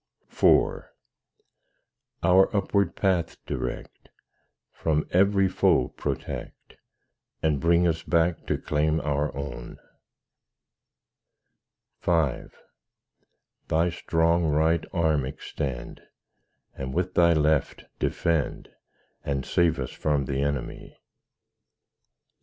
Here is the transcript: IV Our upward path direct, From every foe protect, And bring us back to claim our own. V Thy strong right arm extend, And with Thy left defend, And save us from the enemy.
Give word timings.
IV 0.31 0.85
Our 2.23 2.49
upward 2.57 2.95
path 2.95 3.37
direct, 3.45 4.09
From 4.71 5.05
every 5.11 5.47
foe 5.47 5.89
protect, 5.89 6.77
And 7.43 7.59
bring 7.59 7.87
us 7.87 8.01
back 8.01 8.47
to 8.47 8.57
claim 8.57 8.99
our 9.01 9.31
own. 9.37 9.77
V 12.01 12.45
Thy 13.67 13.89
strong 13.91 14.47
right 14.47 14.83
arm 14.91 15.23
extend, 15.23 16.01
And 16.75 16.95
with 16.95 17.13
Thy 17.13 17.33
left 17.33 17.85
defend, 17.99 18.69
And 19.23 19.45
save 19.45 19.79
us 19.79 19.91
from 19.91 20.25
the 20.25 20.41
enemy. 20.41 20.97